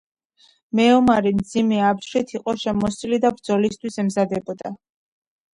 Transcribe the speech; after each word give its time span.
მეომარი 0.79 1.33
მძიმე 1.41 1.83
აბჯრით 1.89 2.33
იყო 2.37 2.55
შემოსილი 2.63 3.21
და 3.27 3.33
ბრძოლისთვის 3.37 4.03
ემზადებოდა. 4.07 4.77